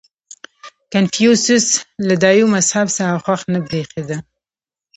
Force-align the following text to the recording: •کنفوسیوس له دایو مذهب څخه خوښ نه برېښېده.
•کنفوسیوس 0.93 1.67
له 2.07 2.15
دایو 2.23 2.51
مذهب 2.55 2.87
څخه 2.97 3.21
خوښ 3.25 3.41
نه 3.53 3.59
برېښېده. 3.67 4.17